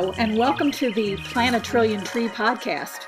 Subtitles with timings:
[0.00, 3.00] Hello, and welcome to the Plant a Trillion Tree podcast.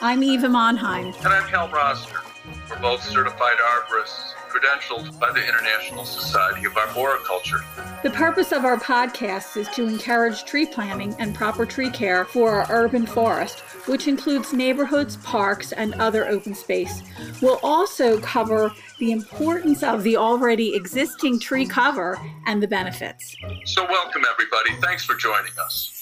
[0.00, 1.14] I'm Eva Monheim.
[1.18, 2.24] And I'm Hal Rosner.
[2.70, 7.60] We're both certified arborists, credentialed by the International Society of Arboriculture.
[8.02, 12.52] The purpose of our podcast is to encourage tree planting and proper tree care for
[12.52, 17.02] our urban forest, which includes neighborhoods, parks, and other open space.
[17.42, 23.36] We'll also cover the importance of the already existing tree cover and the benefits.
[23.66, 24.80] So, welcome everybody.
[24.80, 25.99] Thanks for joining us.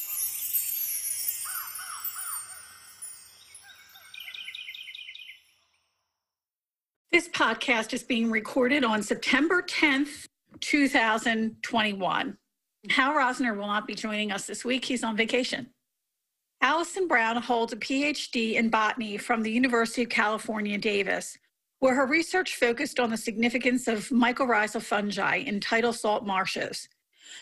[7.10, 10.26] This podcast is being recorded on September 10th,
[10.60, 12.36] 2021.
[12.90, 14.84] Hal Rosner will not be joining us this week.
[14.84, 15.68] He's on vacation.
[16.60, 21.38] Allison Brown holds a PhD in botany from the University of California, Davis,
[21.78, 26.90] where her research focused on the significance of mycorrhizal fungi in tidal salt marshes.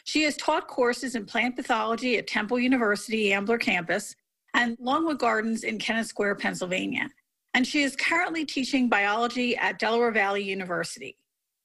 [0.04, 4.14] She has taught courses in plant pathology at Temple University Ambler campus
[4.54, 7.10] and Longwood Gardens in Kennett Square, Pennsylvania
[7.56, 11.16] and she is currently teaching biology at Delaware Valley University.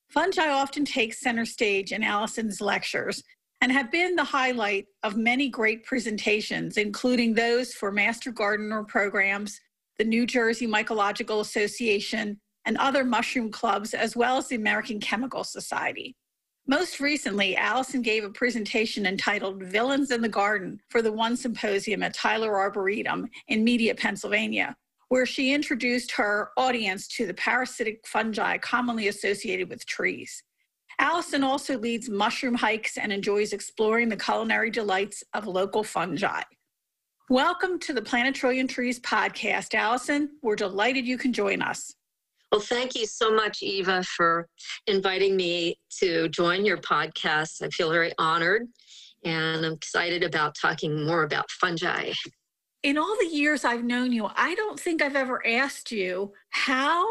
[0.07, 3.21] Fungi often take center stage in Allison's lectures
[3.59, 9.59] and have been the highlight of many great presentations, including those for Master Gardener programs,
[9.97, 15.43] the New Jersey Mycological Association, and other mushroom clubs, as well as the American Chemical
[15.43, 16.15] Society.
[16.67, 22.01] Most recently, Allison gave a presentation entitled Villains in the Garden for the One Symposium
[22.01, 24.73] at Tyler Arboretum in Media, Pennsylvania,
[25.11, 30.41] where she introduced her audience to the parasitic fungi commonly associated with trees.
[30.99, 36.41] Allison also leads mushroom hikes and enjoys exploring the culinary delights of local fungi.
[37.29, 40.29] Welcome to the Plant a Trillion Trees podcast, Allison.
[40.41, 41.93] We're delighted you can join us.
[42.49, 44.47] Well, thank you so much, Eva, for
[44.87, 47.61] inviting me to join your podcast.
[47.61, 48.65] I feel very honored
[49.25, 52.13] and I'm excited about talking more about fungi
[52.83, 57.05] in all the years I've known you, I don't think I've ever asked you how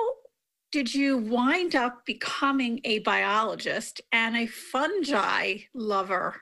[0.73, 6.41] did you wind up becoming a biologist and a fungi lover?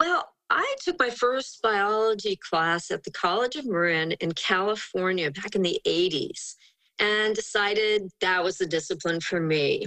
[0.00, 5.54] Well, I took my first biology class at the College of Marin in California back
[5.54, 6.54] in the 80s
[6.98, 9.84] and decided that was the discipline for me.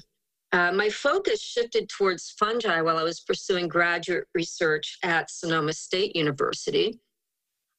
[0.52, 6.16] Uh, my focus shifted towards fungi while I was pursuing graduate research at Sonoma State
[6.16, 7.00] University.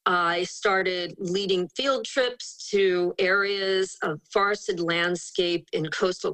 [0.07, 6.33] I started leading field trips to areas of forested landscape in coastal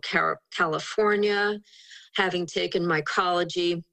[0.55, 1.59] California,
[2.15, 3.83] having taken mycology,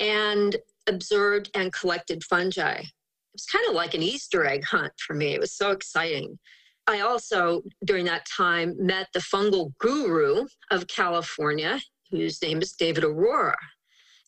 [0.00, 0.56] and
[0.86, 2.78] observed and collected fungi.
[2.78, 2.86] It
[3.34, 5.34] was kind of like an Easter egg hunt for me.
[5.34, 6.38] It was so exciting.
[6.86, 11.78] I also, during that time, met the fungal guru of California,
[12.10, 13.56] whose name is David Arora.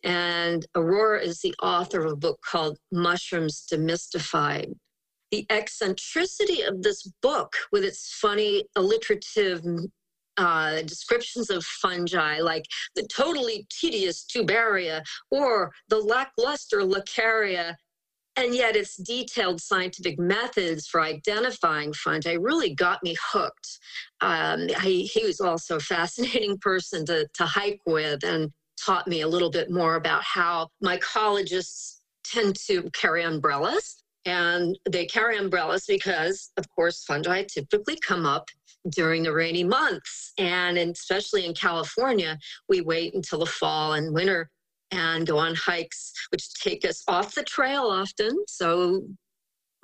[0.05, 4.75] And Arora is the author of a book called Mushrooms Demystified.
[5.31, 9.65] The eccentricity of this book, with its funny alliterative
[10.37, 12.65] uh, descriptions of fungi, like
[12.95, 17.75] the totally tedious tubaria or the lackluster laccaria,
[18.37, 23.79] and yet its detailed scientific methods for identifying fungi really got me hooked.
[24.21, 28.53] Um, he, he was also a fascinating person to, to hike with and
[28.85, 34.03] taught me a little bit more about how mycologists tend to carry umbrellas.
[34.27, 38.49] And they carry umbrellas because, of course, fungi typically come up
[38.91, 40.33] during the rainy months.
[40.39, 44.51] And especially in California, we wait until the fall and winter
[44.91, 48.45] and go on hikes, which take us off the trail often.
[48.47, 49.07] So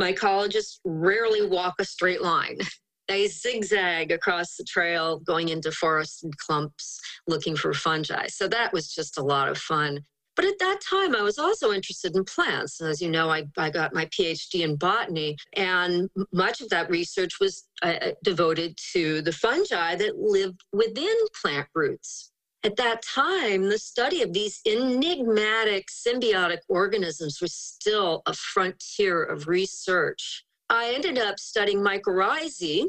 [0.00, 2.58] mycologists rarely walk a straight line.
[3.11, 8.29] They zigzag across the trail, going into forested clumps looking for fungi.
[8.29, 10.05] So that was just a lot of fun.
[10.37, 12.81] But at that time, I was also interested in plants.
[12.81, 16.89] And as you know, I, I got my PhD in botany, and much of that
[16.89, 22.31] research was uh, uh, devoted to the fungi that live within plant roots.
[22.63, 29.49] At that time, the study of these enigmatic symbiotic organisms was still a frontier of
[29.49, 30.45] research.
[30.71, 32.85] I ended up studying mycorrhizae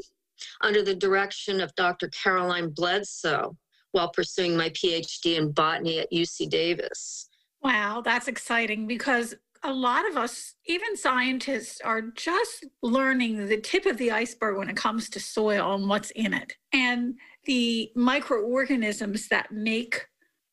[0.60, 2.08] under the direction of Dr.
[2.08, 3.56] Caroline Bledsoe
[3.92, 7.28] while pursuing my PhD in botany at UC Davis.
[7.62, 13.86] Wow, that's exciting because a lot of us, even scientists, are just learning the tip
[13.86, 16.54] of the iceberg when it comes to soil and what's in it.
[16.72, 20.06] And the microorganisms that make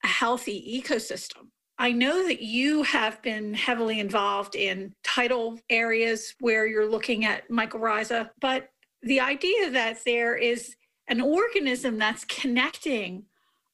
[0.04, 1.48] a healthy ecosystem
[1.82, 7.50] I know that you have been heavily involved in tidal areas where you're looking at
[7.50, 8.68] mycorrhiza, but
[9.02, 10.76] the idea that there is
[11.08, 13.24] an organism that's connecting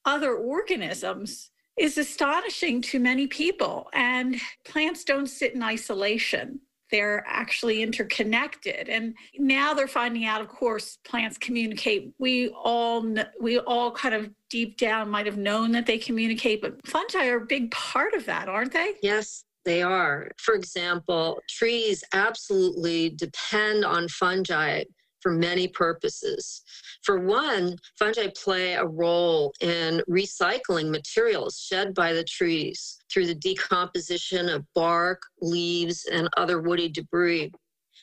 [0.06, 3.90] other organisms is astonishing to many people.
[3.94, 6.60] And plants don't sit in isolation.
[6.92, 8.88] They're actually interconnected.
[8.88, 12.14] And now they're finding out, of course, plants communicate.
[12.20, 13.06] We all
[13.42, 17.38] we all kind of deep down might have known that they communicate, but fungi are
[17.38, 18.94] a big part of that, aren't they?
[19.02, 20.30] Yes, they are.
[20.38, 24.84] For example, trees absolutely depend on fungi
[25.26, 26.62] for many purposes.
[27.02, 33.34] For one, fungi play a role in recycling materials shed by the trees through the
[33.34, 37.52] decomposition of bark, leaves, and other woody debris.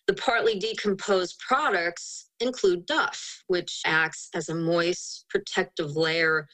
[0.09, 6.49] The partly decomposed products include duff, which acts as a moist, protective layer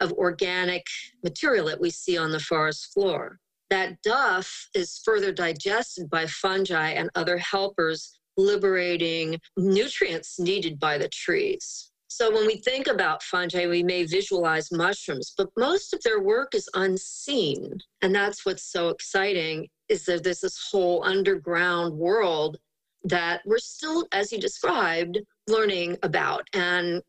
[0.00, 0.86] of organic
[1.22, 3.40] material that we see on the forest floor.
[3.68, 11.08] That duff is further digested by fungi and other helpers, liberating nutrients needed by the
[11.08, 11.90] trees.
[12.08, 16.54] So when we think about fungi, we may visualize mushrooms, but most of their work
[16.54, 17.76] is unseen.
[18.02, 22.56] And that's what's so exciting is that there's this whole underground world
[23.02, 27.02] that we're still, as you described, learning about and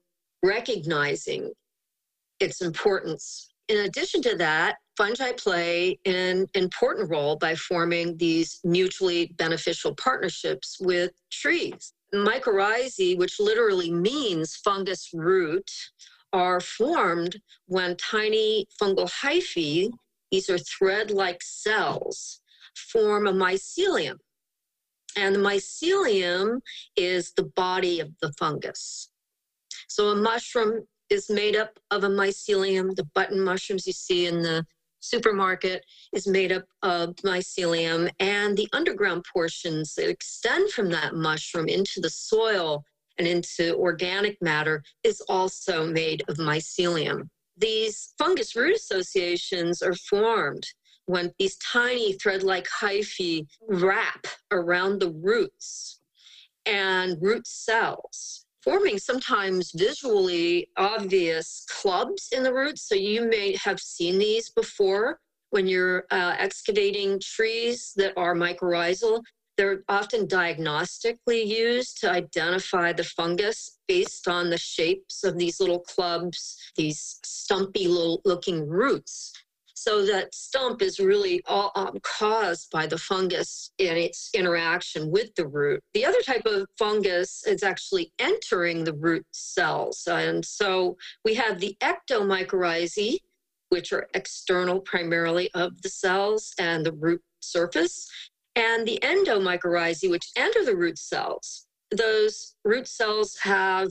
[0.44, 1.52] recognizing
[2.40, 3.50] its importance.
[3.70, 10.78] In addition to that, fungi play an important role by forming these mutually beneficial partnerships
[10.80, 15.70] with trees mycorrhizae, which literally means fungus root,
[16.34, 19.90] are formed when tiny fungal hyphae,
[20.32, 22.42] these are thread like cells,
[22.76, 24.18] form a mycelium.
[25.18, 26.60] And the mycelium
[26.98, 29.10] is the body of the fungus.
[29.88, 34.42] So a mushroom is made up of a mycelium, the button mushrooms you see in
[34.42, 34.66] the
[35.10, 41.68] supermarket is made up of mycelium, and the underground portions that extend from that mushroom
[41.68, 42.84] into the soil
[43.18, 47.30] and into organic matter is also made of mycelium.
[47.58, 50.66] These fungus root associations are formed
[51.06, 56.02] when these tiny thread like hyphae wrap around the roots
[56.66, 62.82] and root cells forming sometimes visually obvious clubs in the roots.
[62.90, 65.20] So you may have seen these before
[65.52, 69.22] when you're uh, excavating trees that are mycorrhizal.
[69.56, 75.80] They're often diagnostically used to identify the fungus based on the shapes of these little
[75.80, 79.32] clubs, these stumpy little looking roots.
[79.78, 85.36] So that stump is really all, um, caused by the fungus in its interaction with
[85.36, 85.84] the root.
[85.94, 90.08] The other type of fungus is actually entering the root cells.
[90.10, 93.18] And so we have the ectomycorrhizae,
[93.70, 98.10] which are external primarily of the cells and the root surface,
[98.56, 101.68] and the endomycorrhizae, which enter the root cells.
[101.92, 103.90] Those root cells have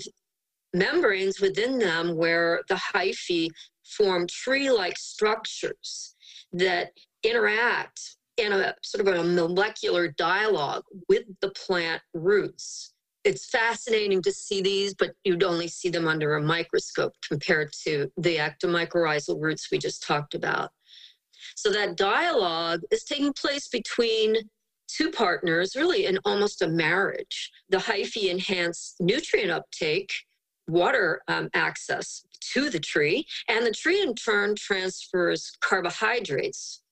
[0.73, 3.49] membranes within them where the hyphae
[3.85, 6.15] form tree like structures
[6.53, 6.91] that
[7.23, 8.01] interact
[8.37, 12.93] in a sort of a molecular dialogue with the plant roots.
[13.25, 18.11] It's fascinating to see these, but you'd only see them under a microscope compared to
[18.19, 20.71] the ectomycorrhizal roots we just talked about.
[21.57, 24.37] So that dialogue is taking place between
[24.89, 27.51] two partners, really in almost a marriage.
[27.71, 30.13] The hyphae enhance nutrient uptake,
[30.69, 36.83] water um, access to the tree, and the tree in turn transfers carbohydrates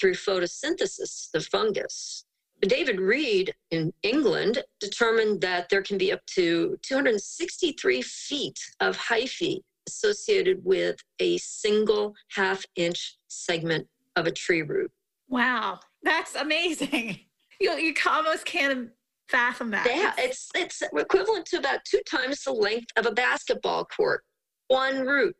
[0.00, 2.24] through photosynthesis to the fungus.
[2.60, 8.96] But David Read in England determined that there can be up to 263 feet of
[8.96, 14.90] hyphae associated with a single half inch segment of a tree root.
[15.28, 17.20] Wow, that's amazing.
[17.60, 18.90] You, you almost can't
[19.28, 19.84] fathom that.
[20.18, 24.24] It's it's equivalent to about two times the length of a basketball court
[24.68, 25.34] one root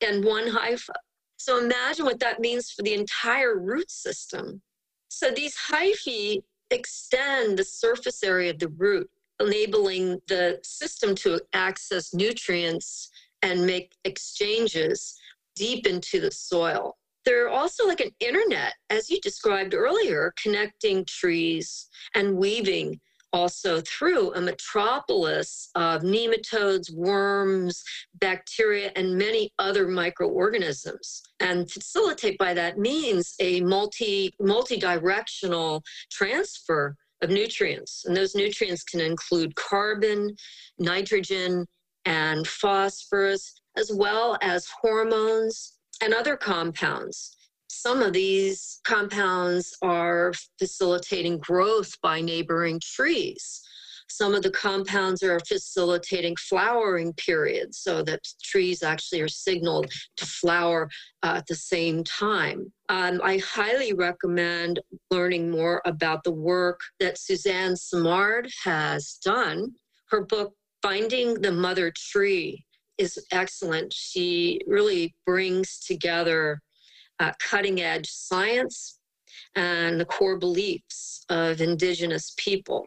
[0.00, 0.94] and one hypha.
[1.36, 4.60] So imagine what that means for the entire root system.
[5.08, 9.08] So these hyphae extend the surface area of the root,
[9.40, 13.10] enabling the system to access nutrients
[13.42, 15.18] and make exchanges
[15.56, 16.96] deep into the soil.
[17.24, 23.00] They're also like an internet, as you described earlier, connecting trees and weaving
[23.32, 27.82] also through a metropolis of nematodes, worms,
[28.20, 31.22] bacteria, and many other microorganisms.
[31.38, 38.04] And facilitate by that means a multi multi-directional transfer of nutrients.
[38.06, 40.34] And those nutrients can include carbon,
[40.78, 41.66] nitrogen,
[42.06, 47.36] and phosphorus, as well as hormones and other compounds.
[47.68, 53.62] some of these compounds are facilitating growth by neighboring trees.
[54.08, 60.26] Some of the compounds are facilitating flowering periods so that trees actually are signaled to
[60.26, 60.90] flower
[61.22, 62.72] uh, at the same time.
[62.88, 64.80] Um, I highly recommend
[65.12, 69.74] learning more about the work that Suzanne Simard has done.
[70.10, 72.64] Her book, Finding the Mother Tree,
[73.00, 73.92] is excellent.
[73.92, 76.60] She really brings together
[77.18, 78.98] uh, cutting edge science
[79.56, 82.86] and the core beliefs of indigenous people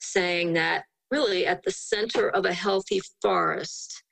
[0.00, 4.02] saying that really at the center of a healthy forest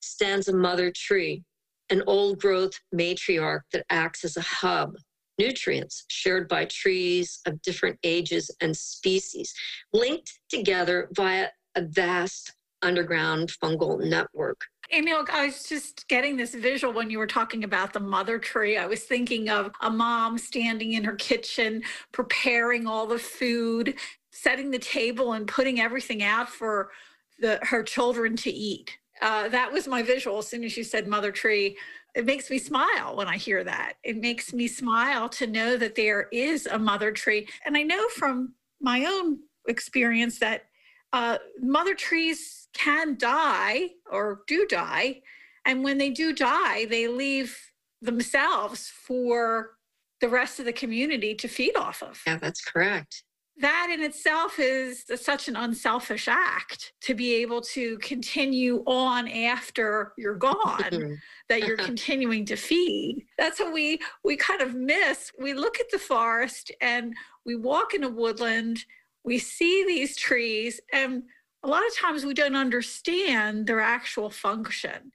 [0.00, 1.44] stands a mother tree,
[1.90, 4.94] an old growth matriarch that acts as a hub,
[5.38, 9.52] nutrients shared by trees of different ages and species,
[9.92, 14.60] linked together via a vast underground fungal network.
[14.92, 18.76] Know, I was just getting this visual when you were talking about the mother tree.
[18.76, 23.96] I was thinking of a mom standing in her kitchen preparing all the food
[24.36, 26.90] setting the table and putting everything out for
[27.38, 28.98] the her children to eat.
[29.22, 30.38] Uh, that was my visual.
[30.38, 31.76] As soon as you said mother tree,
[32.14, 33.94] it makes me smile when I hear that.
[34.04, 37.48] It makes me smile to know that there is a mother tree.
[37.64, 39.38] And I know from my own
[39.68, 40.66] experience that
[41.12, 45.22] uh, mother trees can die or do die.
[45.64, 47.58] And when they do die, they leave
[48.02, 49.76] themselves for
[50.20, 52.20] the rest of the community to feed off of.
[52.26, 53.24] Yeah, that's correct
[53.58, 60.12] that in itself is such an unselfish act to be able to continue on after
[60.18, 65.54] you're gone that you're continuing to feed that's what we we kind of miss we
[65.54, 68.84] look at the forest and we walk in a woodland
[69.26, 71.24] we see these trees and
[71.62, 75.12] a lot of times we don't understand their actual function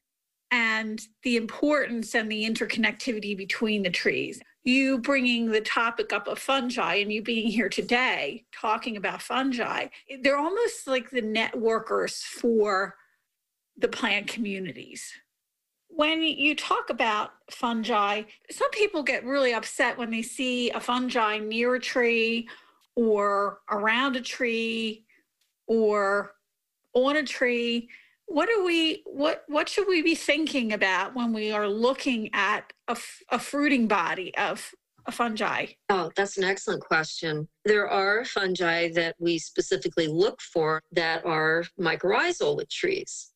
[0.51, 6.37] and the importance and the interconnectivity between the trees you bringing the topic up of
[6.37, 9.87] fungi and you being here today talking about fungi,
[10.21, 12.95] they're almost like the networkers for
[13.77, 15.11] the plant communities.
[15.87, 21.39] When you talk about fungi, some people get really upset when they see a fungi
[21.39, 22.47] near a tree
[22.95, 25.05] or around a tree
[25.67, 26.33] or
[26.93, 27.89] on a tree
[28.31, 32.71] what are we what what should we be thinking about when we are looking at
[32.87, 32.97] a,
[33.29, 34.71] a fruiting body of
[35.05, 35.65] a fungi?
[35.89, 37.47] Oh, that's an excellent question.
[37.65, 43.30] There are fungi that we specifically look for that are mycorrhizal with trees.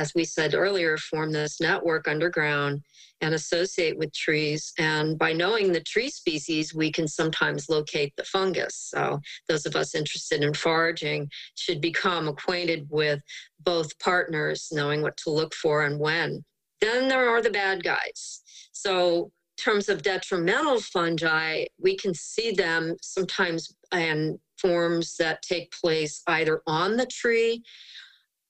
[0.00, 2.80] As we said earlier, form this network underground
[3.20, 4.72] and associate with trees.
[4.78, 8.74] And by knowing the tree species, we can sometimes locate the fungus.
[8.74, 13.20] So those of us interested in foraging should become acquainted with
[13.62, 16.46] both partners, knowing what to look for and when.
[16.80, 18.40] Then there are the bad guys.
[18.72, 25.70] So in terms of detrimental fungi, we can see them sometimes in forms that take
[25.72, 27.62] place either on the tree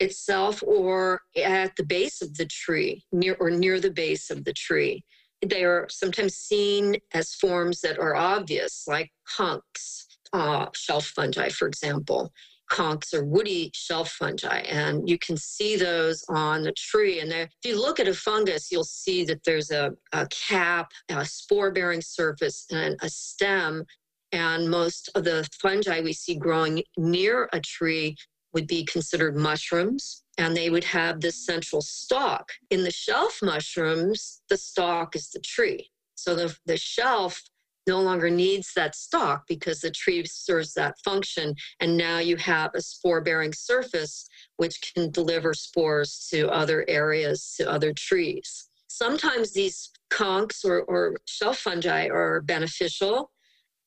[0.00, 4.52] itself or at the base of the tree, near or near the base of the
[4.52, 5.04] tree.
[5.46, 11.68] They are sometimes seen as forms that are obvious, like conchs, uh, shelf fungi, for
[11.68, 12.32] example.
[12.70, 17.20] Conchs are woody shelf fungi, and you can see those on the tree.
[17.20, 21.24] And if you look at a fungus, you'll see that there's a, a cap, a
[21.24, 23.84] spore bearing surface, and a stem.
[24.32, 28.16] And most of the fungi we see growing near a tree
[28.52, 32.50] would be considered mushrooms and they would have this central stalk.
[32.70, 35.90] In the shelf mushrooms, the stalk is the tree.
[36.14, 37.42] So the, the shelf
[37.86, 41.54] no longer needs that stalk because the tree serves that function.
[41.80, 47.54] And now you have a spore bearing surface which can deliver spores to other areas,
[47.58, 48.68] to other trees.
[48.88, 53.30] Sometimes these conchs or, or shelf fungi are beneficial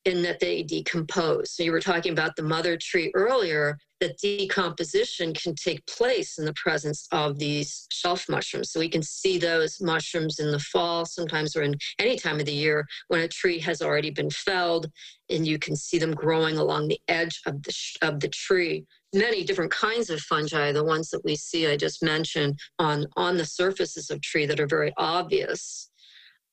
[0.04, 1.52] in that they decompose.
[1.52, 6.44] So you were talking about the mother tree earlier, that decomposition can take place in
[6.44, 8.70] the presence of these shelf mushrooms.
[8.70, 12.44] So we can see those mushrooms in the fall, sometimes or in any time of
[12.44, 14.90] the year when a tree has already been felled,
[15.30, 18.84] and you can see them growing along the edge of the, of the tree.
[19.14, 23.38] Many different kinds of fungi, the ones that we see I just mentioned on, on
[23.38, 25.90] the surfaces of tree that are very obvious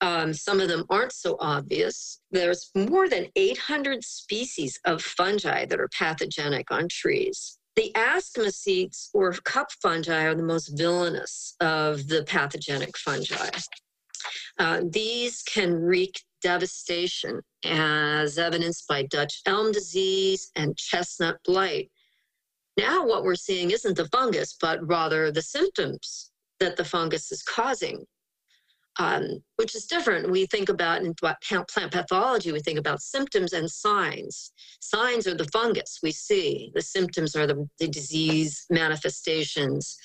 [0.01, 2.20] um, some of them aren't so obvious.
[2.31, 7.60] There's more than 800 species of fungi that are pathogenic on trees.
[7.75, 13.50] The ascomycetes or cup fungi are the most villainous of the pathogenic fungi.
[14.60, 21.91] Uh, these can wreak devastation, as evidenced by Dutch elm disease and chestnut blight.
[22.77, 27.43] Now, what we're seeing isn't the fungus, but rather the symptoms that the fungus is
[27.43, 28.05] causing
[29.00, 30.29] um, which is different.
[30.29, 34.51] We think about in plant pathology, we think about symptoms and signs.
[34.79, 39.98] Signs are the fungus we see, the symptoms are the, the disease manifestations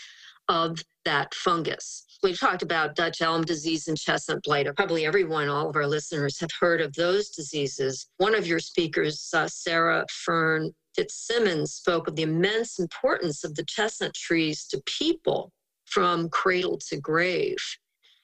[0.48, 2.04] of that fungus.
[2.22, 4.68] We've talked about Dutch elm disease and chestnut blight.
[4.76, 8.08] Probably everyone, all of our listeners, have heard of those diseases.
[8.18, 13.64] One of your speakers, uh, Sara Fern Fitzsimmons, spoke of the immense importance of the
[13.64, 15.52] chestnut trees to people
[15.84, 17.58] from cradle to grave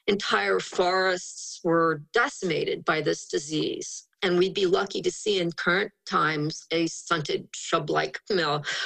[0.07, 4.09] entire forests were decimated by this disease.
[4.23, 8.19] And we'd be lucky to see in current times a stunted shrub like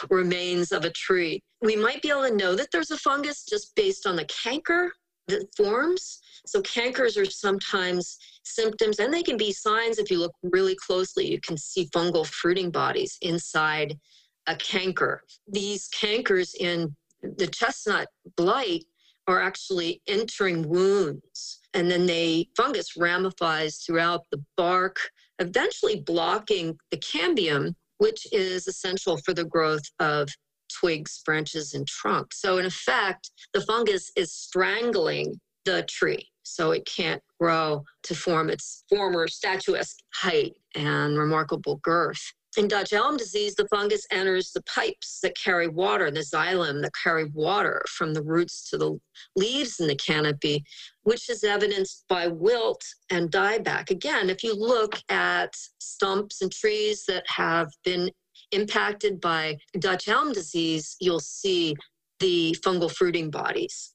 [0.08, 1.42] remains of a tree.
[1.60, 4.92] We might be able to know that there's a fungus just based on the canker
[5.28, 6.20] that forms.
[6.46, 11.26] So, cankers are sometimes symptoms, and they can be signs if you look really closely.
[11.26, 13.98] You can see fungal fruiting bodies inside
[14.46, 15.22] a canker.
[15.48, 18.84] These cankers in the chestnut blight
[19.26, 21.60] are actually entering wounds.
[21.74, 24.98] And then they fungus ramifies throughout the bark,
[25.38, 30.28] eventually blocking the cambium, which is essential for the growth of
[30.72, 32.32] twigs, branches, and trunk.
[32.34, 38.48] So, in effect, the fungus is strangling the tree so it can't grow to form
[38.48, 42.32] its former statuesque height and remarkable girth.
[42.56, 46.92] In Dutch elm disease, the fungus enters the pipes that carry water, the xylem that
[47.02, 48.98] carry water from the roots to the
[49.36, 50.64] leaves in the canopy,
[51.02, 53.90] which is evidenced by wilt and dieback.
[53.90, 58.10] Again, if you look at stumps and trees that have been
[58.52, 61.76] impacted by Dutch elm disease, you'll see
[62.20, 63.92] the fungal fruiting bodies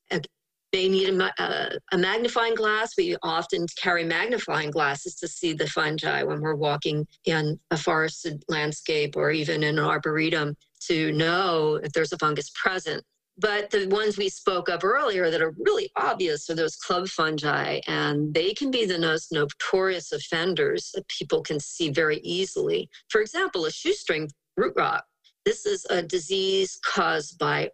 [0.72, 2.96] they need a, a, uh, a, magnifying glass.
[2.98, 8.44] We often carry magnifying glasses to see the fungi when we're walking in a forested
[8.48, 10.56] landscape or even in an arboretum
[10.88, 13.04] to know if there's a fungus present.
[13.38, 17.80] But the ones we spoke of earlier that are really obvious are those club fungi,
[17.88, 22.90] and they can be the most notorious offenders that people can see very easily.
[23.10, 25.06] For example, a shoestring root rot.
[25.46, 27.72] This is a disease caused by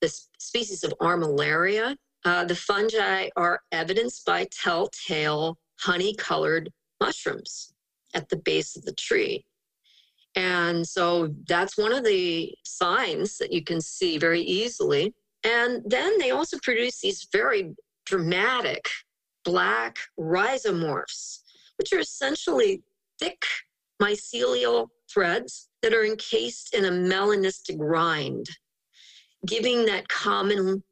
[0.00, 7.72] this species of armillaria uh, the fungi are evidenced by telltale honey colored mushrooms
[8.14, 9.44] at the base of the tree.
[10.36, 15.14] And so that's one of the signs that you can see very easily.
[15.44, 18.88] And then they also produce these very dramatic
[19.44, 21.40] black rhizomorphs,
[21.76, 22.82] which are essentially
[23.18, 23.44] thick
[24.00, 28.46] mycelial threads that are encased in a melanistic rind,
[29.46, 30.82] giving that common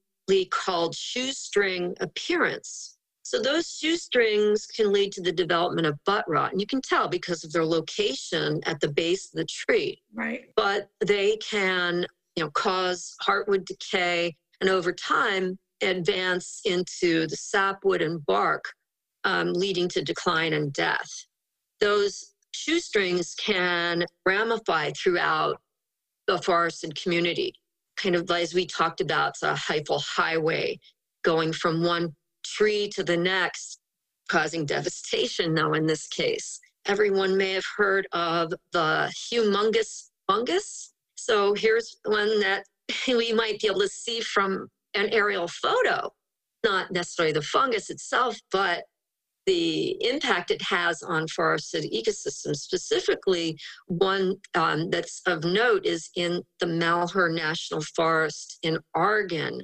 [0.50, 2.96] called shoestring appearance.
[3.22, 6.52] So those shoestrings can lead to the development of butt rot.
[6.52, 10.02] And you can tell because of their location at the base of the tree.
[10.14, 10.50] Right.
[10.56, 18.02] But they can, you know, cause heartwood decay and over time advance into the sapwood
[18.02, 18.64] and bark,
[19.24, 21.10] um, leading to decline and death.
[21.80, 25.60] Those shoestrings can ramify throughout
[26.26, 27.54] the forested community
[27.98, 30.78] kind of as we talked about, it's a hyphal highway
[31.24, 33.80] going from one tree to the next,
[34.28, 36.60] causing devastation now in this case.
[36.86, 40.94] Everyone may have heard of the humongous fungus.
[41.16, 42.64] So here's one that
[43.08, 46.10] we might be able to see from an aerial photo.
[46.64, 48.84] Not necessarily the fungus itself, but
[49.48, 52.56] the impact it has on forested ecosystems.
[52.56, 59.62] Specifically, one um, that's of note is in the Malheur National Forest in Oregon.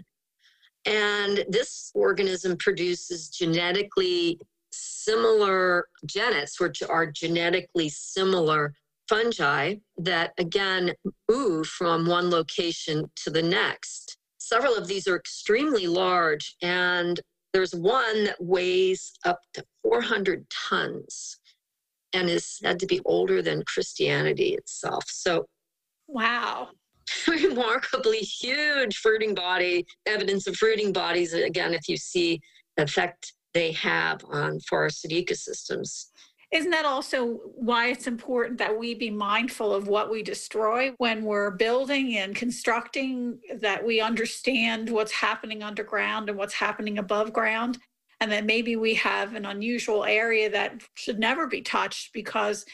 [0.87, 4.41] And this organism produces genetically
[4.73, 8.73] similar genets, which are genetically similar
[9.07, 10.95] fungi that again
[11.31, 14.17] move from one location to the next.
[14.39, 17.21] Several of these are extremely large and
[17.55, 21.39] there's one that weighs up to 400 tons
[22.13, 25.05] and is said to be older than Christianity itself.
[25.09, 25.47] So,
[26.09, 26.69] wow.
[27.29, 31.33] Remarkably huge fruiting body, evidence of fruiting bodies.
[31.33, 32.41] Again, if you see
[32.77, 36.07] the effect they have on forested ecosystems.
[36.53, 41.25] Isn't that also why it's important that we be mindful of what we destroy when
[41.25, 47.79] we're building and constructing, that we understand what's happening underground and what's happening above ground?
[48.21, 52.65] And that maybe we have an unusual area that should never be touched because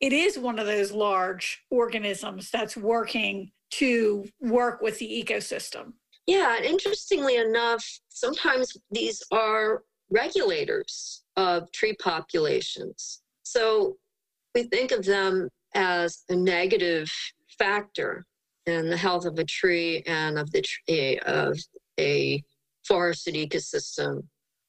[0.00, 5.92] it is one of those large organisms that's working to work with the ecosystem.
[6.26, 13.22] Yeah, interestingly enough, sometimes these are regulators of tree populations.
[13.42, 13.96] So
[14.54, 17.08] we think of them as a negative
[17.58, 18.24] factor
[18.66, 21.58] in the health of a tree and of the tree of
[21.98, 22.42] a
[22.86, 24.22] forested ecosystem.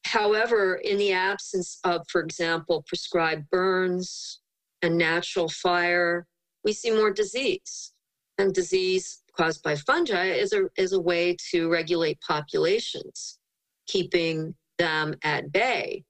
[0.04, 4.40] However, in the absence of, for example, prescribed burns
[4.82, 6.26] and natural fire,
[6.64, 7.92] we see more disease.
[8.38, 13.38] And disease caused by fungi is a, is a way to regulate populations,
[13.86, 16.04] keeping them at bay.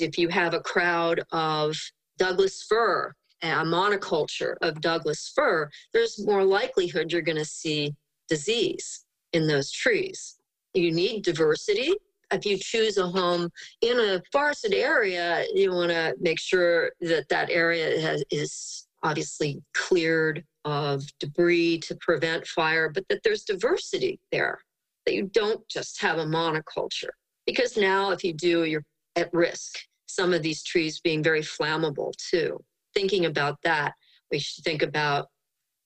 [0.00, 1.76] If you have a crowd of
[2.18, 3.12] Douglas fir,
[3.42, 7.94] a monoculture of Douglas fir, there's more likelihood you're going to see
[8.28, 10.36] disease in those trees.
[10.74, 11.92] You need diversity.
[12.32, 13.50] If you choose a home
[13.82, 19.60] in a forested area, you want to make sure that that area has, is obviously
[19.74, 24.60] cleared of debris to prevent fire, but that there's diversity there,
[25.04, 27.10] that you don't just have a monoculture.
[27.46, 28.84] Because now, if you do, you're
[29.16, 29.78] at risk.
[30.06, 32.62] Some of these trees being very flammable too.
[32.94, 33.94] Thinking about that,
[34.30, 35.28] we should think about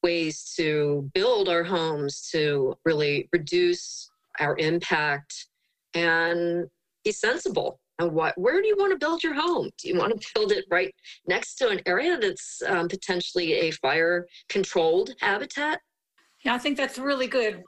[0.03, 5.47] ways to build our homes to really reduce our impact
[5.95, 6.67] and
[7.05, 10.21] be sensible and what where do you want to build your home do you want
[10.21, 10.95] to build it right
[11.27, 15.81] next to an area that's um, potentially a fire controlled habitat
[16.47, 17.65] yeah, I think that's really good.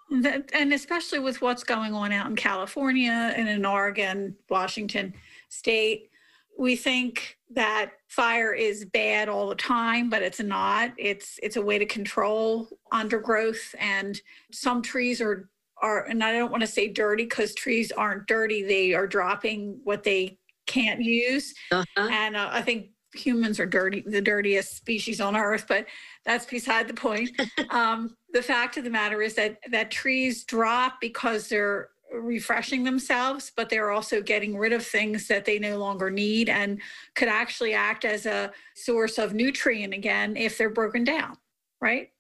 [0.53, 5.15] And especially with what's going on out in California and in Oregon, Washington
[5.49, 6.11] state,
[6.57, 10.93] we think that fire is bad all the time, but it's not.
[10.97, 14.21] It's it's a way to control undergrowth and
[14.53, 15.49] some trees are
[15.83, 18.63] are, and I don't want to say dirty because trees aren't dirty.
[18.63, 21.53] They are dropping what they can't use.
[21.73, 22.09] Uh-huh.
[22.13, 25.87] And uh, I think humans are dirty, the dirtiest species on earth, but
[26.25, 27.31] that's beside the point.
[27.71, 33.53] um, the fact of the matter is that that trees drop because they're refreshing themselves,
[33.55, 36.81] but they're also getting rid of things that they no longer need and
[37.15, 41.37] could actually act as a source of nutrient again if they're broken down,
[41.81, 42.11] right?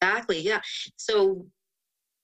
[0.00, 0.40] Exactly.
[0.40, 0.60] Yeah.
[0.96, 1.46] So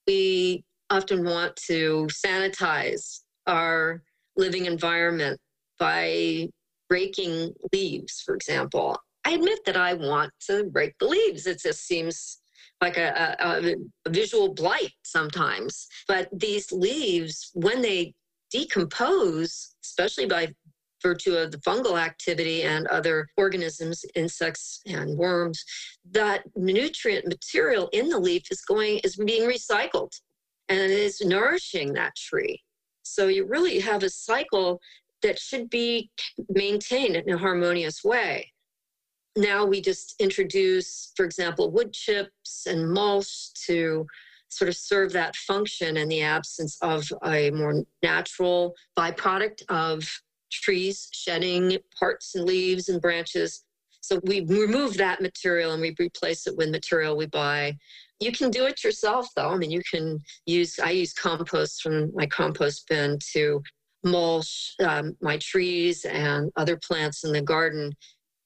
[0.07, 4.03] we often want to sanitize our
[4.37, 5.39] living environment
[5.79, 6.49] by
[6.89, 8.99] breaking leaves, for example.
[9.25, 11.47] I admit that I want to break the leaves.
[11.47, 12.39] It just seems
[12.81, 13.75] like a, a,
[14.07, 15.89] a, visual blight sometimes.
[16.07, 18.15] But these leaves, when they
[18.51, 20.55] decompose, especially by
[21.03, 25.65] virtue of the fungal activity and other organisms, insects and worms,
[26.13, 30.13] that nutrient material in the leaf is going is being recycled
[30.69, 32.61] and it is nourishing that tree.
[33.03, 34.81] So you really have a cycle
[35.23, 36.11] that should be
[36.49, 38.53] maintained in a harmonious way.
[39.37, 44.07] Now we just introduce, for example, wood chips and mulch to
[44.49, 50.09] sort of serve that function in the absence of a more natural byproduct of
[50.51, 53.65] trees shedding parts and leaves and branches.
[54.01, 57.77] So we remove that material and we replace it with material we buy.
[58.21, 59.51] You can do it yourself though.
[59.51, 63.63] I mean, you can use, I use compost from my compost bin to
[64.05, 67.93] mulch um, my trees and other plants in the garden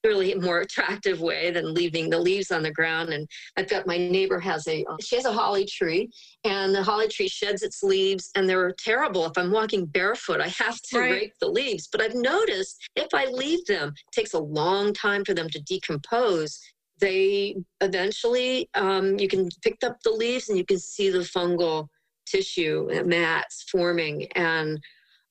[0.04, 3.10] really more attractive way than leaving the leaves on the ground.
[3.10, 6.10] And I've got my neighbor has a she has a holly tree,
[6.44, 9.26] and the holly tree sheds its leaves, and they're terrible.
[9.26, 11.12] If I'm walking barefoot, I have to right.
[11.12, 11.88] rake the leaves.
[11.90, 15.62] But I've noticed if I leave them, it takes a long time for them to
[15.62, 16.58] decompose.
[17.00, 21.88] They eventually, um, you can pick up the leaves and you can see the fungal
[22.26, 24.26] tissue mats forming.
[24.34, 24.78] And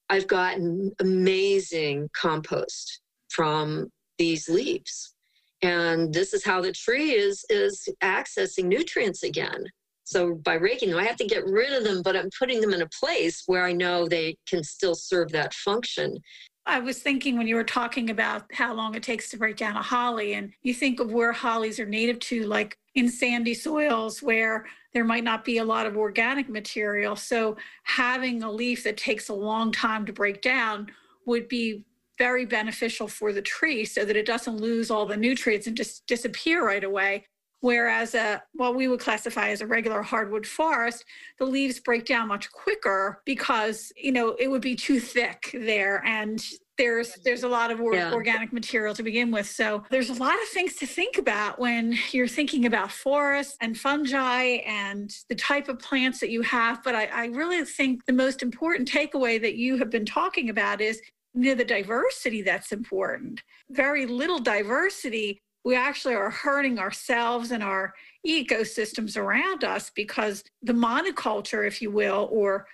[0.09, 5.15] I've gotten amazing compost from these leaves.
[5.61, 9.65] And this is how the tree is, is accessing nutrients again.
[10.03, 12.73] So by raking them, I have to get rid of them, but I'm putting them
[12.73, 16.17] in a place where I know they can still serve that function.
[16.65, 19.75] I was thinking when you were talking about how long it takes to break down
[19.75, 24.21] a holly, and you think of where hollies are native to, like in sandy soils
[24.21, 27.15] where there might not be a lot of organic material.
[27.15, 30.87] So having a leaf that takes a long time to break down
[31.25, 31.85] would be
[32.17, 36.05] very beneficial for the tree so that it doesn't lose all the nutrients and just
[36.05, 37.25] disappear right away.
[37.61, 41.03] Whereas a what we would classify as a regular hardwood forest,
[41.39, 46.01] the leaves break down much quicker because you know it would be too thick there,
[46.05, 46.41] and
[46.79, 48.13] there's there's a lot of or- yeah.
[48.13, 49.45] organic material to begin with.
[49.45, 53.77] So there's a lot of things to think about when you're thinking about forests and
[53.77, 56.81] fungi and the type of plants that you have.
[56.83, 60.79] But I, I really think the most important takeaway that you have been talking about
[60.81, 61.01] is
[61.35, 63.43] you know, the diversity that's important.
[63.69, 67.93] Very little diversity, we actually are hurting ourselves and our
[68.25, 72.65] ecosystems around us because the monoculture, if you will, or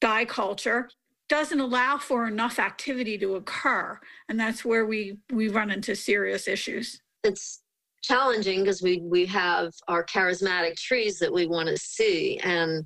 [0.00, 0.88] diculture,
[1.30, 3.98] doesn't allow for enough activity to occur.
[4.28, 7.00] And that's where we, we run into serious issues.
[7.22, 7.62] It's
[8.02, 12.38] challenging because we, we have our charismatic trees that we want to see.
[12.42, 12.84] And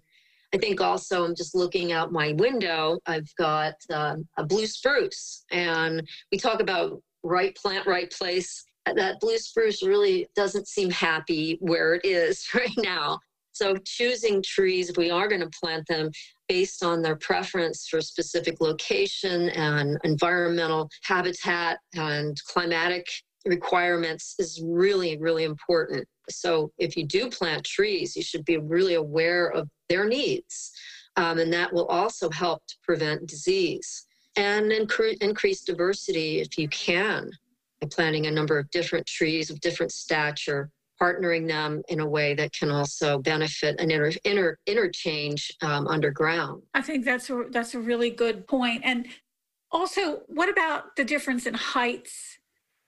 [0.54, 2.98] I think also I'm just looking out my window.
[3.06, 8.62] I've got um, a blue spruce, and we talk about right plant, right place.
[8.86, 13.18] That blue spruce really doesn't seem happy where it is right now.
[13.54, 16.10] So choosing trees, we are going to plant them
[16.48, 23.06] based on their preference for specific location and environmental habitat and climatic
[23.46, 26.06] requirements is really, really important.
[26.28, 30.72] So if you do plant trees, you should be really aware of their needs.
[31.16, 36.68] Um, and that will also help to prevent disease and incre- increase diversity if you
[36.70, 37.30] can
[37.80, 42.34] by planting a number of different trees of different stature partnering them in a way
[42.34, 46.62] that can also benefit an inter, inter, interchange um, underground.
[46.74, 48.82] I think that's a, that's a really good point.
[48.84, 49.06] And
[49.70, 52.38] also, what about the difference in heights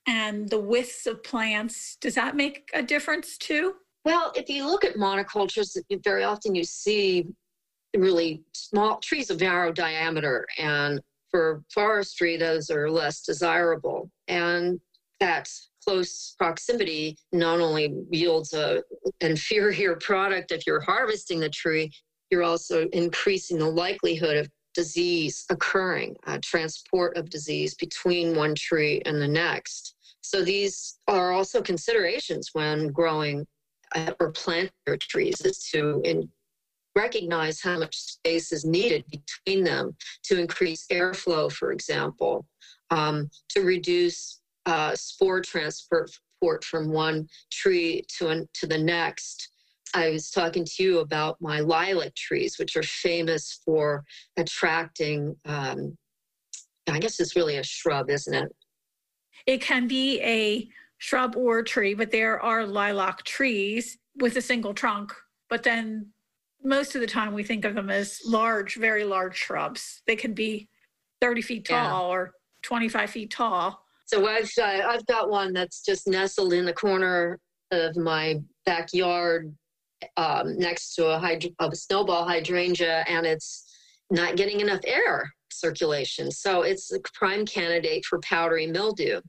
[0.06, 1.96] and the widths of plants?
[2.00, 3.74] Does that make a difference too?
[4.04, 7.26] Well, if you look at monocultures, very often you see
[7.96, 14.10] really small trees of narrow diameter, and for forestry, those are less desirable.
[14.28, 14.80] And
[15.18, 15.50] that
[15.86, 18.82] close proximity not only yields a
[19.20, 21.92] inferior product if you're harvesting the tree,
[22.30, 29.00] you're also increasing the likelihood of disease occurring, uh, transport of disease between one tree
[29.06, 29.94] and the next.
[30.20, 33.46] So these are also considerations when growing
[33.94, 36.28] uh, or planting your trees is to in,
[36.96, 39.94] recognize how much space is needed between them
[40.24, 42.44] to increase airflow, for example,
[42.90, 46.10] um, to reduce uh, spore transport
[46.62, 49.48] from one tree to, an, to the next.
[49.94, 54.04] I was talking to you about my lilac trees, which are famous for
[54.36, 55.96] attracting, um,
[56.88, 58.54] I guess it's really a shrub, isn't it?
[59.46, 64.74] It can be a shrub or tree, but there are lilac trees with a single
[64.74, 65.12] trunk.
[65.48, 66.12] But then
[66.62, 70.02] most of the time we think of them as large, very large shrubs.
[70.06, 70.68] They can be
[71.20, 72.14] 30 feet tall yeah.
[72.14, 73.85] or 25 feet tall.
[74.06, 77.38] So I've I've got one that's just nestled in the corner
[77.72, 79.54] of my backyard,
[80.16, 83.64] um, next to a, hydro- a snowball hydrangea, and it's
[84.10, 86.30] not getting enough air circulation.
[86.30, 89.20] So it's a prime candidate for powdery mildew.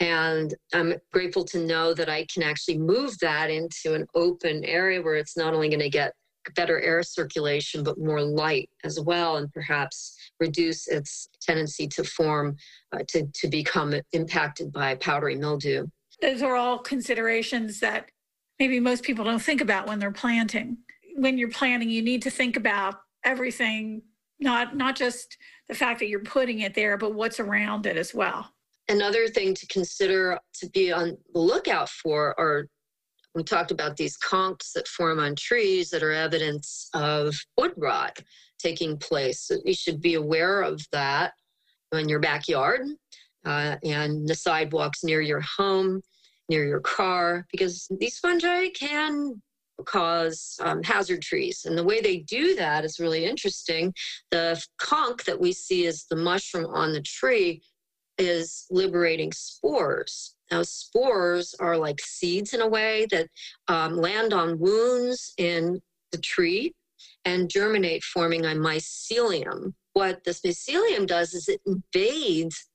[0.00, 5.02] And I'm grateful to know that I can actually move that into an open area
[5.02, 6.12] where it's not only going to get
[6.54, 12.56] better air circulation, but more light as well, and perhaps reduce its tendency to form,
[12.92, 15.86] uh, to, to become impacted by powdery mildew.
[16.20, 18.10] Those are all considerations that
[18.58, 20.78] maybe most people don't think about when they're planting.
[21.16, 24.02] When you're planting, you need to think about everything,
[24.40, 25.36] not, not just
[25.68, 28.52] the fact that you're putting it there, but what's around it as well.
[28.88, 32.68] Another thing to consider to be on the lookout for are
[33.36, 38.18] we talked about these conchs that form on trees that are evidence of wood rot
[38.58, 39.42] taking place.
[39.42, 41.34] So you should be aware of that
[41.92, 42.86] in your backyard
[43.44, 46.00] uh, and the sidewalks near your home,
[46.48, 49.40] near your car, because these fungi can
[49.84, 51.66] cause um, hazard trees.
[51.66, 53.92] And the way they do that is really interesting.
[54.30, 57.60] The conch that we see as the mushroom on the tree
[58.16, 63.28] is liberating spores now, spores are like seeds in a way that
[63.68, 65.80] um, land on wounds in
[66.12, 66.72] the tree
[67.24, 69.74] and germinate, forming a mycelium.
[69.94, 72.68] What this mycelium does is it invades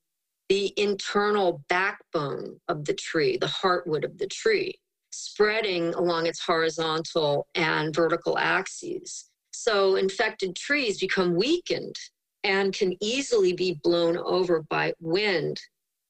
[0.48, 4.74] the internal backbone of the tree, the heartwood of the tree,
[5.10, 9.30] spreading along its horizontal and vertical axes.
[9.52, 11.96] So infected trees become weakened
[12.44, 15.60] and can easily be blown over by wind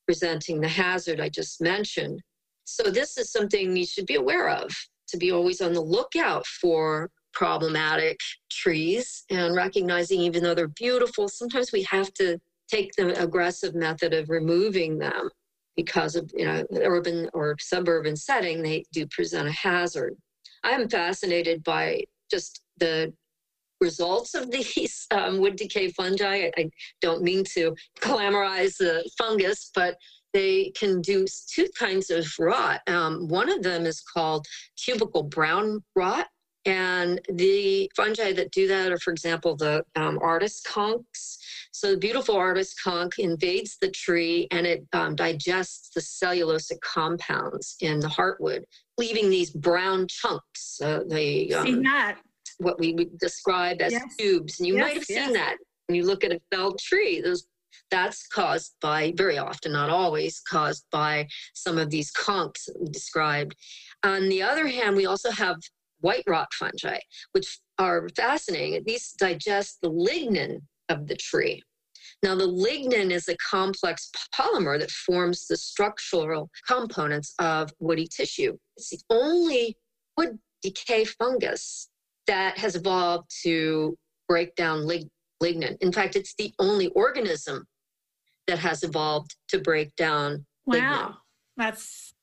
[0.06, 2.20] presenting the hazard I just mentioned.
[2.64, 4.70] So, this is something you should be aware of
[5.08, 8.18] to be always on the lookout for problematic
[8.50, 12.38] trees and recognizing even though they're beautiful, sometimes we have to
[12.70, 15.28] take the aggressive method of removing them
[15.76, 20.14] because of you know urban or suburban setting they do present a hazard
[20.64, 23.12] i am fascinated by just the
[23.82, 26.46] results of these um, wood decay fungi.
[26.46, 26.70] I, I,
[27.02, 29.96] don't mean to glamorize the fungus, but
[30.32, 32.80] they can do two kinds of rot.
[32.86, 34.46] Um, one of them is called
[34.78, 36.28] cubical brown rot.
[36.64, 41.38] And the fungi that do that are, for example, the um, artist conchs.
[41.72, 47.74] So the beautiful artist conch invades the tree and it um, digests the cellulosic compounds
[47.80, 48.62] in the heartwood,
[48.96, 50.80] leaving these brown chunks.
[50.80, 52.18] Uh, they, um, that
[52.62, 54.16] what we would describe as yes.
[54.18, 54.58] tubes.
[54.58, 55.26] And you yes, might have yes.
[55.26, 57.20] seen that when you look at a felled tree.
[57.20, 57.46] Those
[57.90, 62.88] that's caused by very often, not always, caused by some of these conchs that we
[62.88, 63.54] described.
[64.02, 65.56] On the other hand, we also have
[66.00, 66.98] white rot fungi,
[67.32, 68.82] which are fascinating.
[68.84, 71.62] These digest the lignin of the tree.
[72.22, 78.56] Now, the lignin is a complex polymer that forms the structural components of woody tissue.
[78.76, 79.76] It's the only
[80.16, 81.88] wood decay fungus
[82.32, 83.94] that has evolved to
[84.26, 85.10] break down lig-
[85.42, 85.76] lignin.
[85.82, 87.66] In fact, it's the only organism
[88.46, 90.76] that has evolved to break down wow.
[90.78, 91.14] lignin.
[91.58, 92.14] That's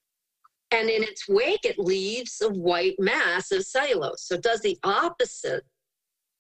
[0.72, 4.24] and in its wake, it leaves a white mass of cellulose.
[4.24, 5.64] So it does the opposite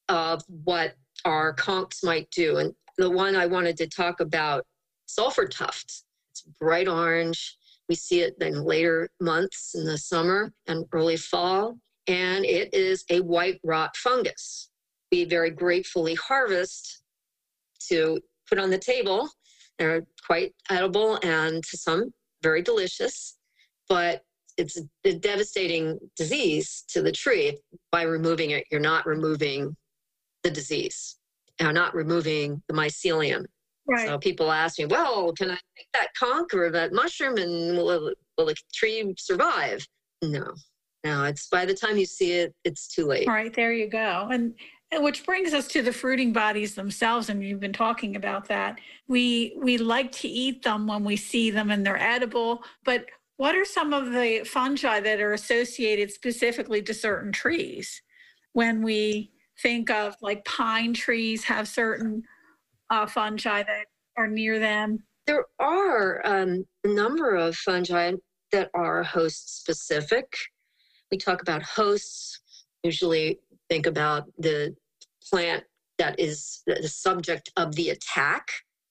[0.08, 2.58] of what our conchs might do.
[2.58, 4.66] And the one I wanted to talk about,
[5.06, 6.06] sulfur tuft.
[6.32, 7.56] It's bright orange.
[7.88, 11.78] We see it in later months in the summer and early fall.
[12.10, 14.69] And it is a white rot fungus.
[15.12, 17.04] We very gratefully harvest
[17.88, 18.19] to
[18.50, 19.30] put on the table.
[19.78, 22.12] They're quite edible and to some
[22.43, 23.39] very delicious
[23.89, 24.22] but
[24.58, 27.58] it's a devastating disease to the tree.
[27.91, 29.76] By removing it, you're not removing
[30.43, 31.17] the disease.
[31.60, 33.45] You're not removing the mycelium.
[33.88, 34.08] Right.
[34.08, 38.13] So people ask me, well, can I take that conch or that mushroom and will,
[38.38, 39.86] will the tree survive?
[40.22, 40.54] No,
[41.04, 43.28] no, it's by the time you see it, it's too late.
[43.28, 44.28] All right, there you go.
[44.32, 44.54] And
[44.92, 49.56] which brings us to the fruiting bodies themselves and you've been talking about that we
[49.56, 53.06] we like to eat them when we see them and they're edible but
[53.40, 58.02] what are some of the fungi that are associated specifically to certain trees?
[58.52, 59.32] When we
[59.62, 62.24] think of like pine trees have certain
[62.90, 63.86] uh, fungi that
[64.18, 65.04] are near them.
[65.26, 68.12] There are um, a number of fungi
[68.52, 70.28] that are host specific.
[71.12, 72.41] We talk about hosts,
[72.84, 74.76] usually think about the
[75.30, 75.63] plant
[75.98, 78.48] that is the subject of the attack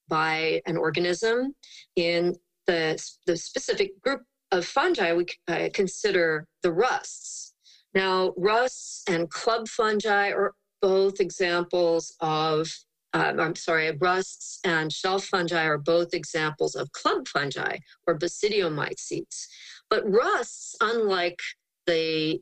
[0.09, 1.55] by an organism.
[1.97, 2.35] In
[2.67, 7.55] the, the specific group of fungi, we uh, consider the rusts.
[7.95, 12.69] Now, rusts and club fungi are both examples of,
[13.15, 19.47] um, I'm sorry, rusts and shelf fungi are both examples of club fungi or basidiomycetes.
[19.91, 21.41] But rusts, unlike
[21.89, 22.41] the,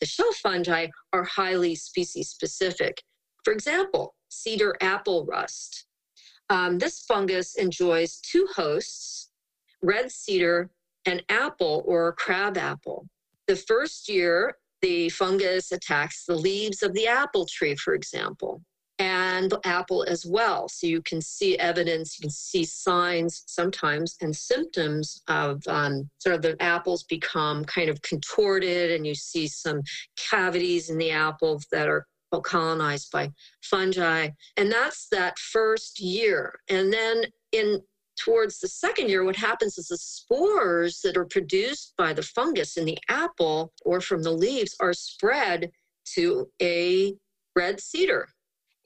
[0.00, 3.02] the shelf fungi, are highly species specific.
[3.44, 5.86] For example, cedar apple rust.
[6.50, 9.30] Um, this fungus enjoys two hosts,
[9.82, 10.70] red cedar
[11.06, 13.06] an apple or crab apple.
[13.46, 18.62] The first year, the fungus attacks the leaves of the apple tree, for example,
[18.98, 20.68] and the apple as well.
[20.68, 26.34] So you can see evidence, you can see signs sometimes and symptoms of um, sort
[26.34, 29.82] of the apples become kind of contorted, and you see some
[30.16, 32.06] cavities in the apple that are
[32.42, 33.30] colonized by
[33.62, 34.28] fungi.
[34.56, 36.60] And that's that first year.
[36.68, 37.80] And then in
[38.18, 42.76] towards the second year, what happens is the spores that are produced by the fungus
[42.76, 45.70] in the apple or from the leaves are spread
[46.14, 47.14] to a
[47.54, 48.28] red cedar.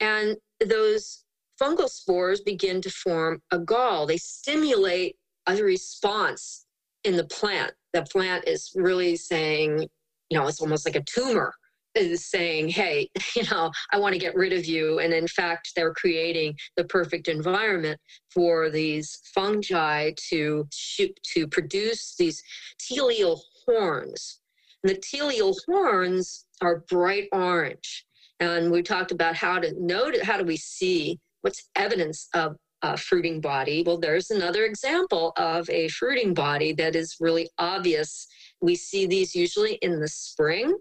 [0.01, 0.35] And
[0.65, 1.23] those
[1.61, 4.05] fungal spores begin to form a gall.
[4.05, 5.15] They stimulate
[5.47, 6.65] a response
[7.03, 7.73] in the plant.
[7.93, 9.87] The plant is really saying,
[10.29, 11.53] you know, it's almost like a tumor
[11.95, 14.99] is saying, hey, you know, I want to get rid of you.
[14.99, 17.99] And in fact, they're creating the perfect environment
[18.33, 22.41] for these fungi to shoot, to produce these
[22.79, 24.39] telial horns.
[24.83, 28.05] And the telial horns are bright orange.
[28.41, 32.97] And we talked about how to note how do we see what's evidence of a
[32.97, 33.83] fruiting body.
[33.85, 38.27] Well, there's another example of a fruiting body that is really obvious.
[38.59, 40.75] We see these usually in the spring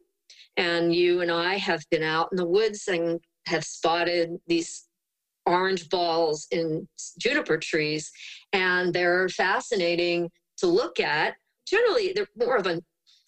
[0.57, 4.87] and you and I have been out in the woods and have spotted these
[5.46, 6.87] orange balls in
[7.18, 8.11] juniper trees,
[8.53, 11.35] and they're fascinating to look at.
[11.66, 12.81] Generally, they're more of an,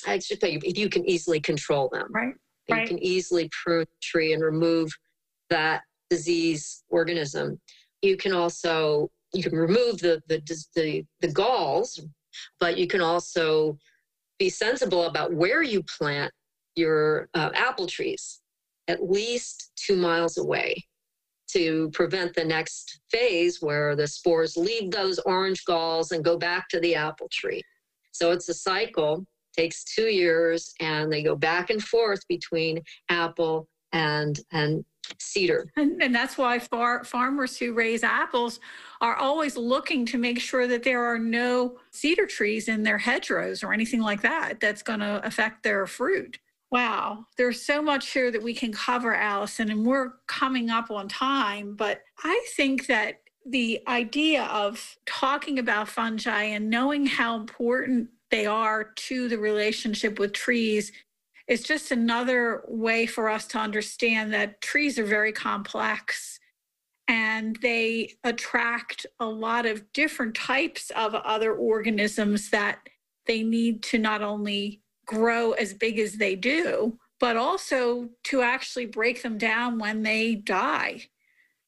[0.07, 2.09] I should tell you, if you can easily control them.
[2.11, 2.35] Right.
[2.69, 4.91] You can easily prune the tree and remove
[5.51, 7.61] that disease organism.
[8.03, 10.41] You can also you can remove the the
[10.75, 12.01] the, the galls,
[12.61, 13.77] but you can also
[14.39, 16.33] be sensible about where you plant
[16.75, 18.41] your uh, apple trees
[18.89, 20.85] at least two miles away
[21.49, 26.69] to prevent the next phase where the spores leave those orange galls and go back
[26.69, 27.63] to the apple tree.
[28.13, 29.27] So it's a cycle,
[29.57, 34.85] takes two years, and they go back and forth between apple and and
[35.19, 35.71] cedar.
[35.77, 38.61] And, and that's why far, farmers who raise apples
[39.01, 43.63] are always looking to make sure that there are no cedar trees in their hedgerows
[43.63, 46.39] or anything like that that's going to affect their fruit.
[46.71, 51.07] Wow, there's so much here that we can cover, Allison, and we're coming up on
[51.07, 51.75] time.
[51.77, 58.47] But I think that the idea of talking about fungi and knowing how important they
[58.47, 60.91] are to the relationship with trees
[61.49, 66.39] it's just another way for us to understand that trees are very complex
[67.09, 72.79] and they attract a lot of different types of other organisms that
[73.27, 78.87] they need to not only grow as big as they do, but also to actually
[78.87, 81.05] break them down when they die.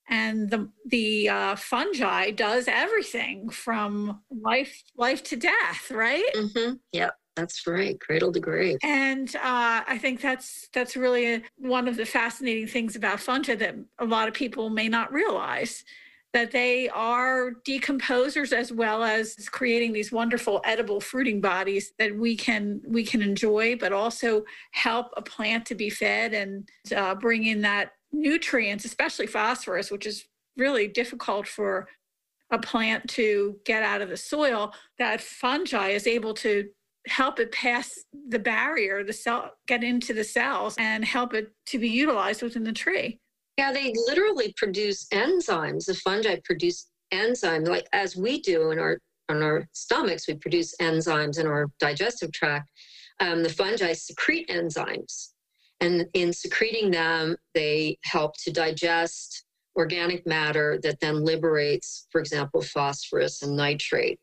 [0.09, 6.29] And the the uh, fungi does everything from life life to death, right?
[6.35, 6.75] Mm-hmm.
[6.93, 7.15] Yep.
[7.37, 8.79] That's right, cradle to grave.
[8.85, 13.75] And uh, I think that's that's really one of the fascinating things about fungi that
[13.99, 15.85] a lot of people may not realize
[16.33, 22.37] that they are decomposers as well as creating these wonderful edible fruiting bodies that we
[22.37, 27.47] can we can enjoy, but also help a plant to be fed and uh, bring
[27.47, 30.25] in that nutrients, especially phosphorus, which is
[30.57, 31.89] really difficult for
[32.51, 34.73] a plant to get out of the soil.
[34.99, 36.69] That fungi is able to
[37.07, 37.99] help it pass
[38.29, 42.65] the barrier, the cell, get into the cells and help it to be utilized within
[42.65, 43.19] the tree.
[43.59, 45.87] Yeah, they literally produce enzymes.
[45.87, 48.99] The fungi produce enzymes, like as we do in our
[49.31, 52.69] on our stomachs, we produce enzymes in our digestive tract.
[53.21, 55.31] Um, the fungi secrete enzymes,
[55.81, 59.45] and in secreting them, they help to digest
[59.77, 64.19] organic matter that then liberates, for example, phosphorus and nitrate.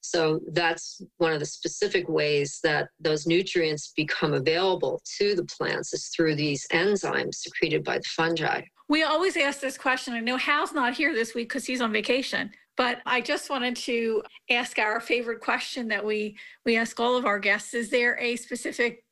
[0.00, 5.92] So that's one of the specific ways that those nutrients become available to the plants
[5.92, 8.62] is through these enzymes secreted by the fungi.
[8.88, 10.14] We always ask this question.
[10.14, 13.76] I know Hal's not here this week because he's on vacation, but I just wanted
[13.76, 17.74] to ask our favorite question that we we ask all of our guests.
[17.74, 19.04] Is there a specific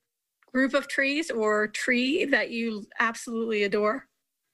[0.56, 4.06] group of trees or tree that you absolutely adore?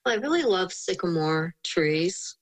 [0.05, 2.39] I really love sycamore trees.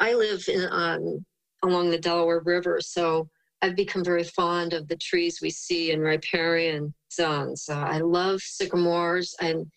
[0.00, 1.24] I live in um,
[1.62, 2.80] along the Delaware River.
[2.80, 3.28] So
[3.62, 7.68] I've become very fond of the trees we see in riparian zones.
[7.70, 9.70] Uh, I love sycamores and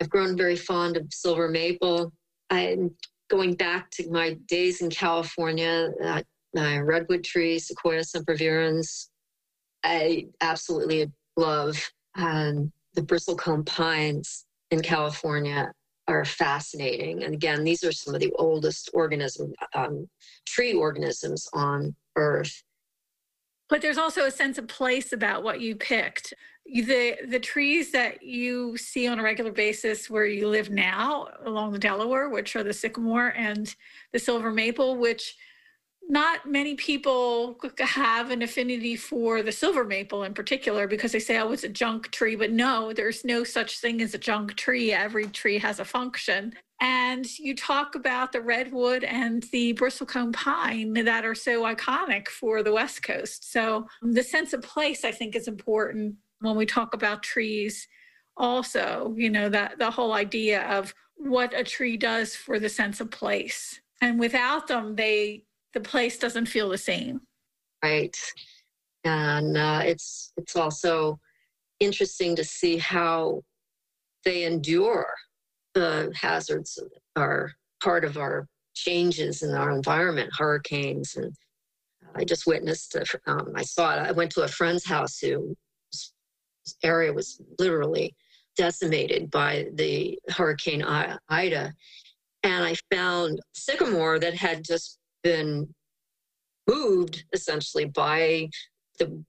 [0.00, 2.12] I've grown very fond of silver maple.
[2.50, 2.90] I'm
[3.30, 6.22] going back to my days in California, uh,
[6.56, 9.10] my redwood trees, Sequoia sempervirens.
[9.84, 11.78] I absolutely love
[12.16, 15.72] um, the bristlecone pines in California
[16.06, 17.22] are fascinating.
[17.24, 20.08] And again, these are some of the oldest organism, um,
[20.46, 22.62] tree organisms on Earth.
[23.68, 26.34] But there's also a sense of place about what you picked.
[26.66, 31.72] The the trees that you see on a regular basis where you live now along
[31.72, 33.74] the Delaware, which are the sycamore and
[34.12, 35.36] the silver maple, which
[36.08, 41.38] not many people have an affinity for the silver maple in particular because they say,
[41.38, 42.36] oh, it's a junk tree.
[42.36, 44.92] But no, there's no such thing as a junk tree.
[44.92, 46.54] Every tree has a function.
[46.80, 52.62] And you talk about the redwood and the bristlecone pine that are so iconic for
[52.62, 53.50] the West Coast.
[53.50, 57.88] So the sense of place, I think, is important when we talk about trees.
[58.36, 63.00] Also, you know, that the whole idea of what a tree does for the sense
[63.00, 63.80] of place.
[64.02, 65.44] And without them, they
[65.74, 67.20] the place doesn't feel the same.
[67.82, 68.16] Right.
[69.04, 71.18] And uh, it's it's also
[71.80, 73.42] interesting to see how
[74.24, 75.06] they endure
[75.74, 76.88] the hazards that
[77.20, 77.52] are
[77.82, 81.16] part of our changes in our environment, hurricanes.
[81.16, 81.34] And
[82.14, 83.98] I just witnessed, a, um, I saw it.
[83.98, 85.54] I went to a friend's house who
[86.82, 88.14] area was literally
[88.56, 91.72] decimated by the Hurricane Ida.
[92.42, 95.74] And I found sycamore that had just been
[96.68, 98.48] moved essentially by
[98.98, 99.24] the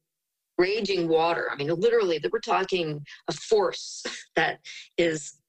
[0.57, 1.49] raging water.
[1.51, 4.03] I mean, literally, that we're talking a force
[4.35, 4.59] that
[4.97, 5.39] is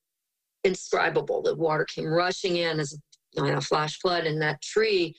[0.64, 1.42] indescribable.
[1.42, 2.98] The water came rushing in as
[3.36, 5.14] a flash flood, and that tree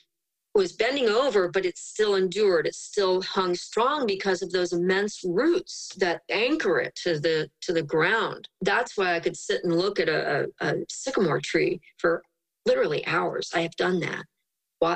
[0.56, 2.66] was bending over, but it still endured.
[2.66, 7.74] It still hung strong because of those immense roots that anchor it to the to
[7.74, 8.50] the ground.
[8.62, 12.24] That's why I could sit and look at a, a, a sycamore tree for
[12.66, 13.52] literally hours.
[13.54, 14.26] I have done that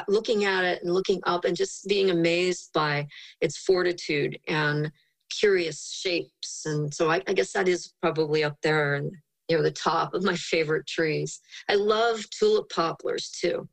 [0.08, 3.08] looking at it and looking up and just being amazed by
[3.42, 4.92] its fortitude and
[5.40, 6.66] curious shapes.
[6.66, 9.12] And so I, I guess that is probably up there and
[9.50, 11.40] near the top of my favorite trees.
[11.70, 13.68] I love tulip poplars too.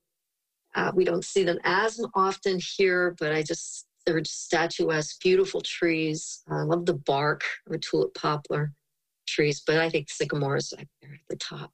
[0.74, 5.60] Uh, we don't see them as often here, but I just, they're just statuesque, beautiful
[5.60, 6.42] trees.
[6.48, 8.72] I love the bark of a tulip poplar
[9.26, 11.72] trees, but I think sycamores are at the top.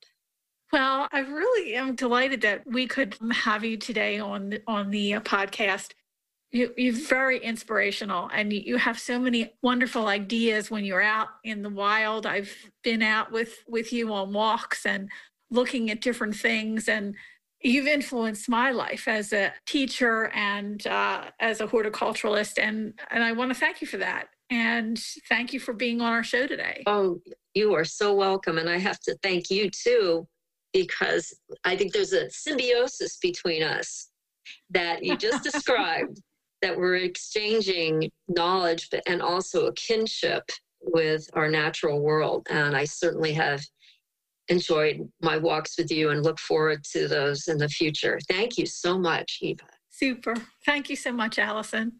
[0.74, 5.92] Well, I really am delighted that we could have you today on on the podcast.
[6.50, 11.62] You, you're very inspirational, and you have so many wonderful ideas when you're out in
[11.62, 12.26] the wild.
[12.26, 12.52] I've
[12.82, 15.08] been out with with you on walks and
[15.48, 17.14] looking at different things, and
[17.60, 23.30] you've influenced my life as a teacher and uh, as a horticulturalist, and and I
[23.30, 24.26] want to thank you for that.
[24.50, 26.82] And thank you for being on our show today.
[26.86, 27.20] Oh,
[27.54, 28.58] you are so welcome.
[28.58, 30.26] And I have to thank you too,
[30.74, 31.32] because
[31.64, 34.10] I think there's a symbiosis between us
[34.70, 36.20] that you just described,
[36.60, 40.42] that we're exchanging knowledge but, and also a kinship
[40.82, 42.46] with our natural world.
[42.50, 43.62] And I certainly have
[44.48, 48.18] enjoyed my walks with you and look forward to those in the future.
[48.28, 49.64] Thank you so much, Eva.
[49.88, 50.34] Super.
[50.66, 51.92] Thank you so much, Allison.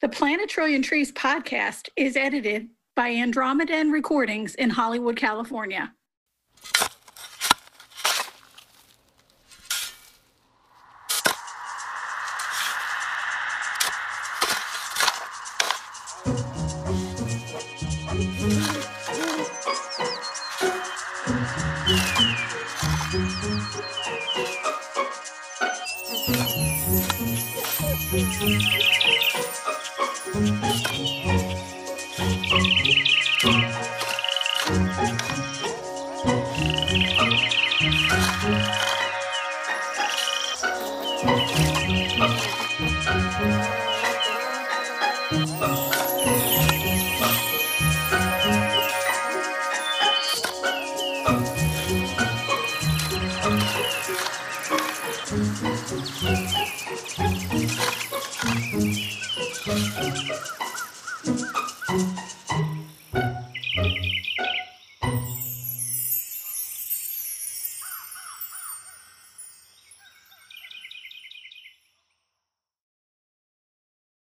[0.00, 5.92] The Plant a Trillion Trees podcast is edited by Andromedan Recordings in Hollywood, California.